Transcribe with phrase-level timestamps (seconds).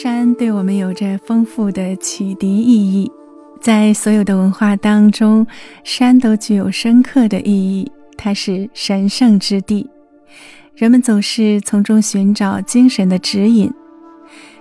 [0.00, 3.10] 山对我们有着丰富的启迪意义，
[3.60, 5.44] 在所有的文化当中，
[5.82, 7.90] 山都具有深刻的意义。
[8.16, 9.90] 它是神圣之地，
[10.76, 13.74] 人们总是从中寻找精神的指引。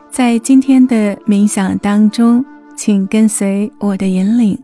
[0.09, 2.43] 在今天的冥想当中，
[2.75, 4.57] 请跟随我的引领，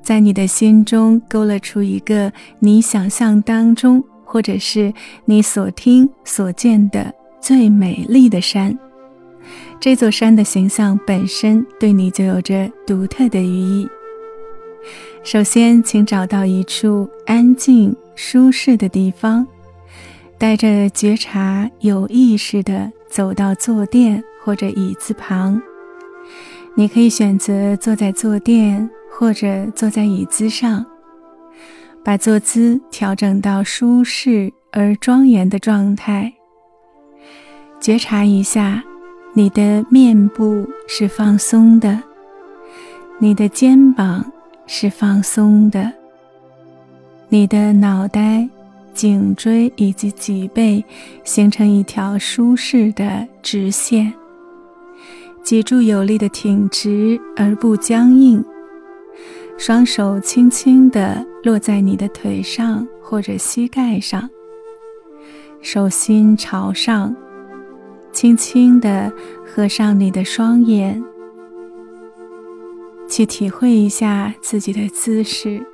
[0.00, 4.94] 在你的心中勾勒出一个你想象当中，或者是
[5.26, 8.78] 你所听所见的最美丽的山。
[9.80, 13.88] 这座山的形象本身对你就有着独特的寓意。
[15.22, 19.46] 首先，请找到一处安静、舒适的地方，
[20.38, 25.60] 带着觉察，有意识地走到坐垫或者椅子旁。
[26.74, 30.84] 你可以选择坐在坐垫或者坐在椅子上，
[32.02, 36.32] 把坐姿调整到舒适而庄严的状态。
[37.80, 38.82] 觉察一下。
[39.32, 42.02] 你的面部是放松的，
[43.18, 44.24] 你的肩膀
[44.66, 45.92] 是放松的，
[47.28, 48.48] 你的脑袋、
[48.92, 50.84] 颈椎以及脊背
[51.22, 54.12] 形成一条舒适的直线，
[55.44, 58.44] 脊柱有力的挺直而不僵硬，
[59.56, 64.28] 双手轻轻地落在你的腿上或者膝盖上，
[65.62, 67.14] 手心朝上。
[68.12, 69.12] 轻轻地
[69.46, 71.02] 合上你的双眼，
[73.08, 75.64] 去体会一下自己的姿势，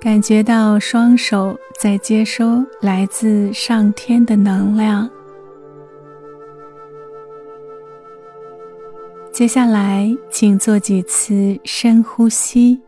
[0.00, 5.10] 感觉到双手在接收来自上天的能量。
[9.32, 12.80] 接下来，请做几次深呼吸。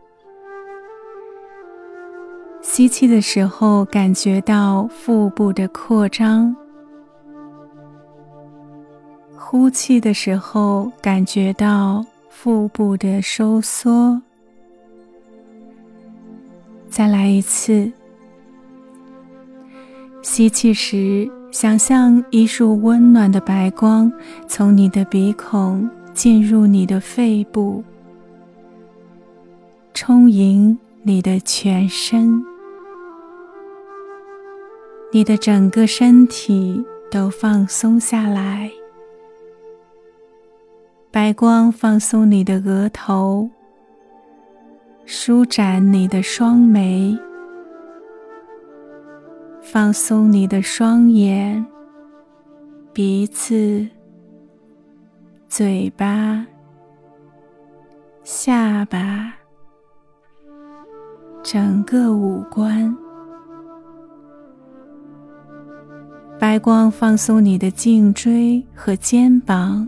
[2.61, 6.55] 吸气的时候，感觉到腹部的扩张。
[9.53, 14.19] 呼气的时候，感觉到腹部的收缩。
[16.89, 17.91] 再来一次。
[20.23, 24.11] 吸气时，想象一束温暖的白光
[24.47, 27.83] 从你的鼻孔进入你的肺部，
[29.93, 32.43] 充盈你的全身，
[35.11, 38.71] 你的整个身体都放松下来。
[41.13, 43.47] 白光放松你的额头，
[45.05, 47.15] 舒展你的双眉，
[49.61, 51.63] 放松你的双眼、
[52.91, 53.87] 鼻子、
[55.47, 56.43] 嘴巴、
[58.23, 59.35] 下巴，
[61.43, 62.97] 整个五官。
[66.39, 69.87] 白光放松你的颈椎和肩膀。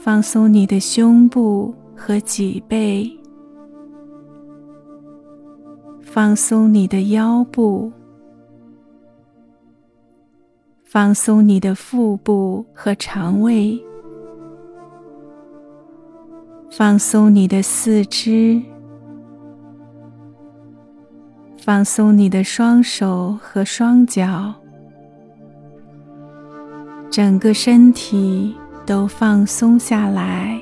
[0.00, 3.12] 放松你的胸部和脊背，
[6.00, 7.92] 放松你的腰部，
[10.84, 13.78] 放松你的腹部和肠胃，
[16.70, 18.62] 放松你的四肢，
[21.56, 24.54] 放松你的双手和双脚，
[27.10, 28.56] 整个身体。
[28.88, 30.58] 都放松下来。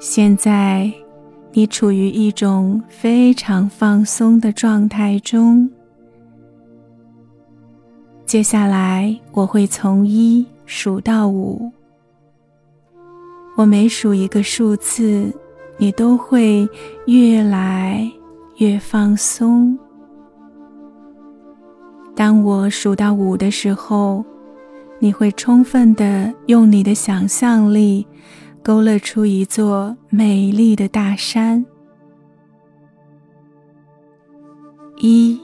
[0.00, 0.92] 现在，
[1.52, 5.70] 你处于一种非常放松的状态中。
[8.26, 11.70] 接下来，我会从一数到五。
[13.56, 15.32] 我每数一个数字，
[15.76, 16.68] 你都会
[17.06, 18.10] 越来
[18.56, 19.78] 越放松。
[22.16, 24.24] 当我数到五的时候，
[25.00, 28.06] 你会充分的用你的想象力，
[28.62, 31.64] 勾勒出一座美丽的大山。
[34.96, 35.40] 一、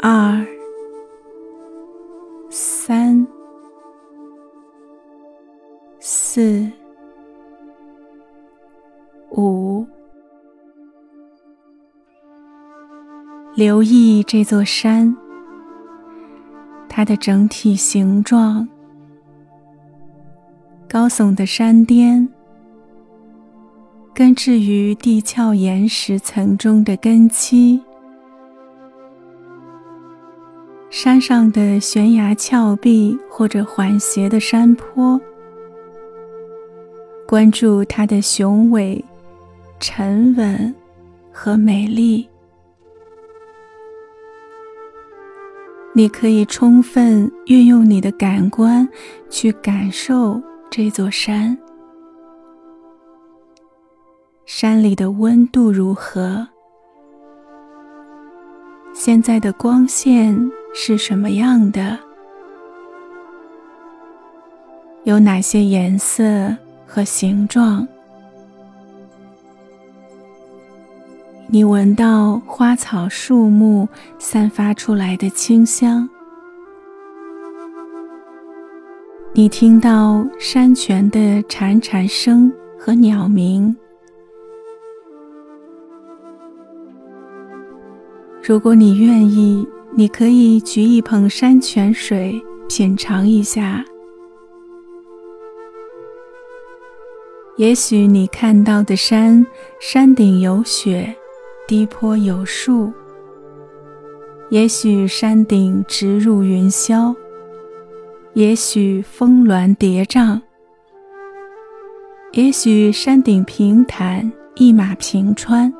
[0.00, 0.44] 二、
[2.50, 3.24] 三、
[6.00, 6.68] 四、
[9.30, 9.86] 五，
[13.54, 15.16] 留意这座山。
[16.96, 18.66] 它的整体形状，
[20.88, 22.26] 高耸的山巅，
[24.14, 27.82] 根植于地壳岩石层中的根基，
[30.88, 35.20] 山上的悬崖峭壁或者缓斜的山坡，
[37.28, 39.04] 关注它的雄伟、
[39.78, 40.74] 沉稳
[41.30, 42.26] 和美丽。
[45.96, 48.86] 你可以充分运用你的感官
[49.30, 50.38] 去感受
[50.70, 51.56] 这座山。
[54.44, 56.46] 山里的温度如何？
[58.92, 60.38] 现在的光线
[60.74, 61.98] 是什么样的？
[65.04, 66.54] 有哪些颜色
[66.86, 67.88] 和形状？
[71.48, 73.88] 你闻到花草树木
[74.18, 76.08] 散发出来的清香，
[79.32, 83.74] 你听到山泉的潺潺声和鸟鸣。
[88.42, 89.64] 如果你愿意，
[89.94, 93.84] 你可以举一捧山泉水品尝一下。
[97.56, 99.46] 也许你看到的山，
[99.80, 101.16] 山顶有雪，
[101.66, 102.92] 低坡有树；
[104.50, 107.12] 也许山顶直入云霄；
[108.34, 110.40] 也许峰峦叠嶂；
[112.30, 115.74] 也许山顶平坦，一马平川。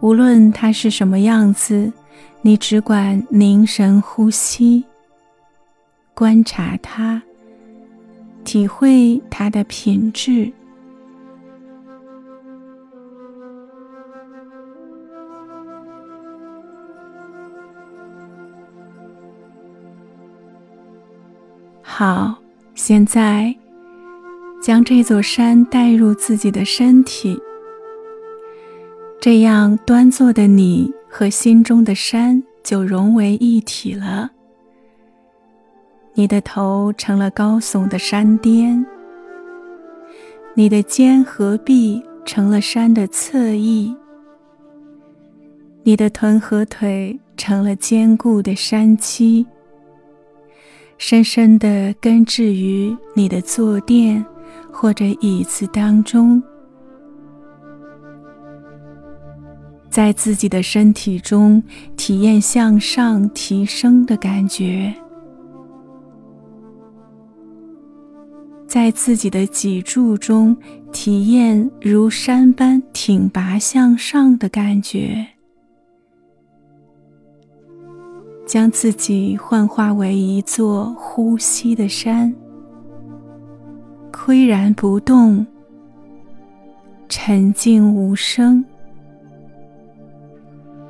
[0.00, 1.92] 无论它是什么样子，
[2.40, 4.82] 你只管凝神呼吸，
[6.14, 7.20] 观察它，
[8.42, 10.50] 体会它的品质。
[22.04, 22.34] 好，
[22.74, 23.54] 现在
[24.60, 27.38] 将这座山带入自己的身体。
[29.20, 34.32] 这样端坐的你和心中的山就融为一体了。
[36.14, 38.84] 你的头成了高耸的山巅，
[40.54, 43.96] 你的肩和臂成了山的侧翼，
[45.84, 49.46] 你的臀和腿成了坚固的山脊，
[51.04, 54.24] 深深地根植于你的坐垫
[54.72, 56.40] 或者椅子当中。
[59.90, 61.60] 在自己的身体中
[61.96, 64.94] 体验向上提升的感觉，
[68.68, 70.56] 在自己的脊柱中
[70.92, 75.26] 体验如山般挺拔向上的感觉，
[78.44, 82.34] 将自己幻化为一座呼吸的山，
[84.12, 85.46] 岿然不动，
[87.08, 88.64] 沉静无声。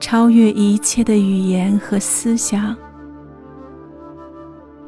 [0.01, 2.77] 超越一切的语言和思想，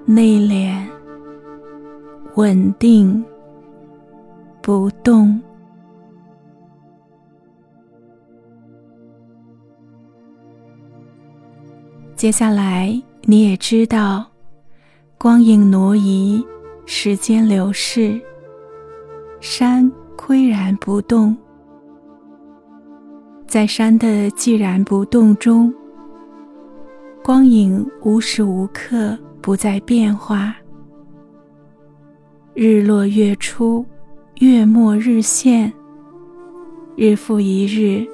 [0.05, 0.75] 内敛、
[2.35, 3.25] 稳定、
[4.61, 5.41] 不动。
[12.17, 14.25] 接下来，你也知道，
[15.19, 16.43] 光影挪移，
[16.87, 18.21] 时间流逝，
[19.41, 21.37] 山岿然不动。
[23.49, 25.75] 在山的寂然不动中，
[27.23, 30.55] 光影无时无刻不在变化。
[32.55, 33.85] 日落月出，
[34.39, 35.71] 月没日现，
[36.97, 38.07] 日复一日，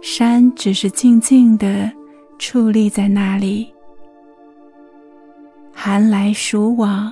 [0.00, 1.92] 山只是静静的
[2.46, 3.72] 矗立在那里，
[5.72, 7.10] 寒来暑往，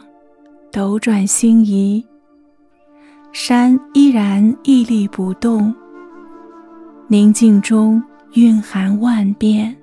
[0.70, 2.04] 斗转星移，
[3.32, 5.74] 山依然屹立不动。
[7.08, 8.00] 宁静中
[8.34, 9.74] 蕴含万变。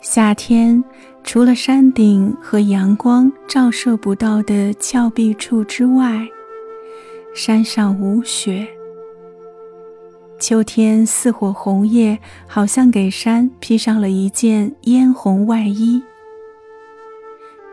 [0.00, 0.82] 夏天，
[1.22, 6.28] 除了山顶和阳光照射不到的峭壁处之外，
[7.34, 8.64] 山上无雪。
[10.38, 16.00] 秋天，似火红叶好像给山披上了一件嫣红外衣。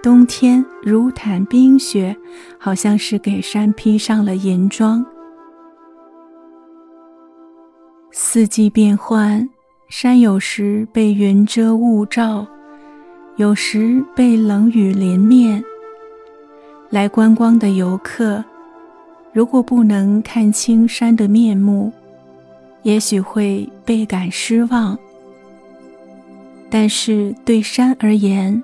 [0.02, 2.18] 冬天如毯冰雪，
[2.58, 5.06] 好像是给山披上了银装。
[8.12, 9.48] 四季变换，
[9.90, 12.48] 山有时被云遮雾罩，
[13.36, 15.64] 有时被冷雨淋面。
[16.90, 18.44] 来观光的游客，
[19.34, 21.92] 如果不能看清山的面目，
[22.84, 24.98] 也许会倍感失望。
[26.70, 28.62] 但是对山而言，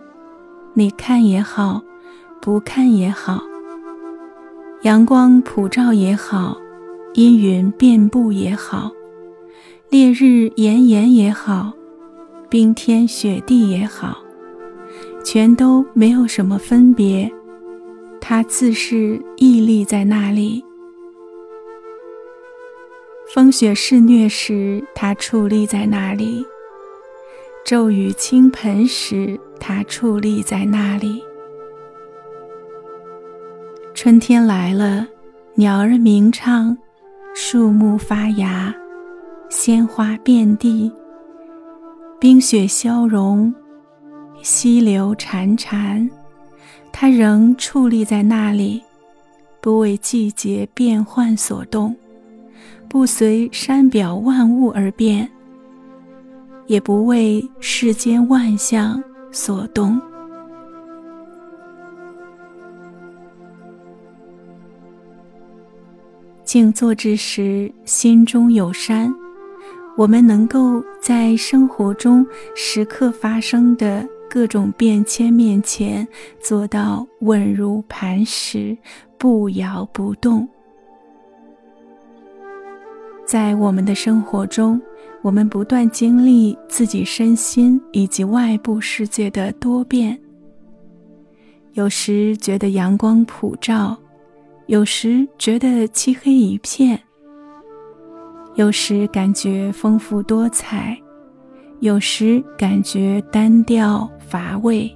[0.74, 1.82] 你看也好，
[2.42, 3.40] 不看也好；
[4.84, 6.58] 阳光普照也好，
[7.14, 8.92] 阴云遍布也好，
[9.90, 11.72] 烈日炎炎也好，
[12.50, 14.18] 冰天雪地也好，
[15.24, 17.32] 全都没有什么分别。
[18.29, 20.62] 它自是屹立在那里；
[23.34, 26.46] 风雪肆虐时，它矗立在那里；
[27.63, 31.24] 骤雨倾盆时，它矗立在那里。
[33.93, 35.07] 春天来了，
[35.55, 36.77] 鸟儿鸣唱，
[37.34, 38.75] 树木发芽，
[39.48, 40.91] 鲜花遍地。
[42.19, 43.55] 冰雪消融，
[44.41, 46.10] 溪流潺潺，
[47.00, 48.82] 它仍矗立在那里，
[49.62, 51.96] 不为季节变换所动，
[52.89, 55.30] 不随山表万物而变，
[56.66, 59.00] 也不为世间万象
[59.32, 60.01] 所动。
[66.44, 69.13] 静坐之时，心中有山。
[69.96, 72.25] 我们能够在生活中
[72.56, 76.07] 时刻发生的各种变迁面前，
[76.39, 78.77] 做到稳如磐石，
[79.17, 80.48] 不摇不动。
[83.25, 84.81] 在我们的生活中，
[85.22, 90.17] 我们不断经历自己身心以及外部世界的多变。
[91.74, 93.98] 有时觉得阳光普照。
[94.67, 97.01] 有时觉得漆黑一片，
[98.55, 101.01] 有时感觉丰富多彩，
[101.79, 104.93] 有时感觉单调乏味。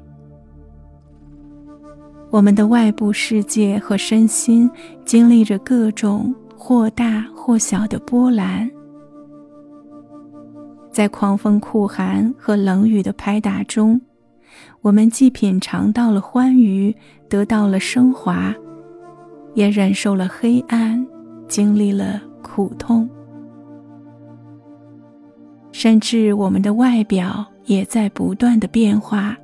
[2.30, 4.70] 我们的外部世界和身心
[5.06, 8.70] 经历着各种或大或小的波澜，
[10.92, 14.00] 在狂风酷寒和冷雨的拍打中，
[14.82, 16.96] 我们既品尝到了欢愉，
[17.28, 18.54] 得到了升华。
[19.54, 21.06] 也忍受了黑暗，
[21.46, 23.10] 经历了苦痛，
[25.74, 29.38] 甚至我们的外表也在不断的变化，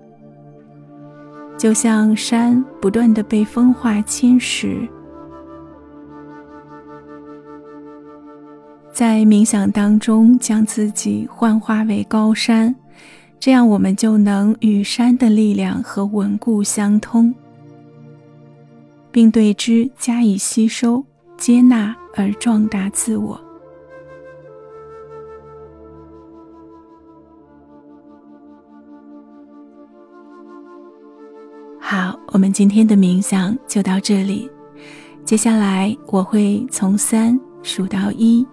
[1.58, 4.88] 就像山不断的被风化侵蚀。
[8.92, 12.76] 在冥想当中，将自己幻化为高山，
[13.40, 17.34] 这样我们就能与山的力量和稳固相通。
[19.10, 21.04] 并对之加以吸收、
[21.38, 23.47] 接纳而壮大自我。
[31.89, 34.51] 好，我们今天的冥想就到这里。
[35.24, 38.46] 接下来我会从三数到一，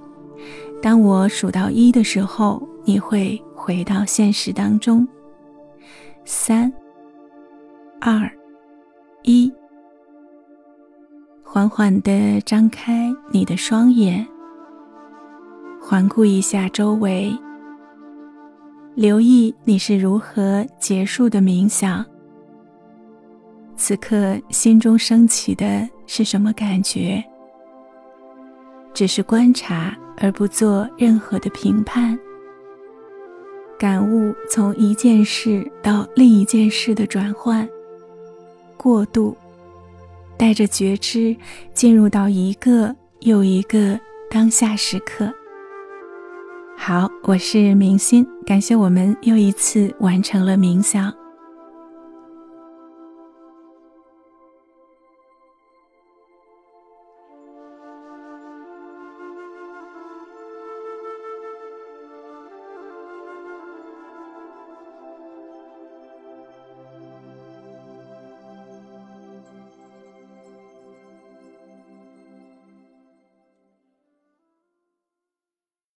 [0.80, 5.04] 当我数到一的时候，你会回到现实当中。
[6.24, 6.72] 三、
[8.00, 8.30] 二、
[9.24, 9.52] 一。
[11.42, 14.24] 缓缓地张开你的双眼，
[15.82, 17.36] 环顾一下周围，
[18.94, 22.06] 留意你是如何结束的冥想。
[23.76, 27.22] 此刻心中升起的是什么感觉？
[28.92, 32.18] 只是观察而不做任何的评判。
[33.78, 37.68] 感悟从一件事到另一件事的转换、
[38.76, 39.36] 过渡。
[40.36, 41.36] 带着觉知，
[41.72, 43.98] 进入到一个又一个
[44.30, 45.32] 当下时刻。
[46.76, 51.12] 好，我是明心，感谢我们又一次完成了冥想。